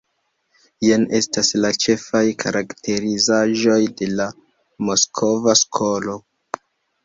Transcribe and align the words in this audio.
Jen 0.85 1.03
estas 1.19 1.51
la 1.65 1.71
ĉefaj 1.83 2.23
karakterizaĵoj 2.45 3.79
de 4.03 4.11
la 4.17 4.29
Moskva 4.89 5.59
skolo. 5.65 6.21